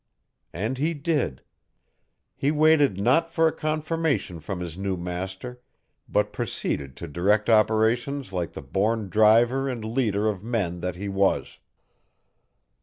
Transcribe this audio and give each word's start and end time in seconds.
And 0.51 0.79
he 0.79 0.95
did. 0.95 1.43
He 2.35 2.49
waited 2.49 2.97
not 2.99 3.29
for 3.29 3.47
a 3.47 3.51
confirmation 3.51 4.39
from 4.39 4.59
his 4.59 4.75
new 4.75 4.97
master 4.97 5.61
but 6.09 6.33
proceeded 6.33 6.95
to 6.97 7.07
direct 7.07 7.51
operations 7.51 8.33
like 8.33 8.53
the 8.53 8.63
born 8.63 9.09
driver 9.09 9.69
and 9.69 9.85
leader 9.85 10.27
of 10.27 10.43
men 10.43 10.79
that 10.79 10.95
he 10.95 11.07
was. 11.07 11.59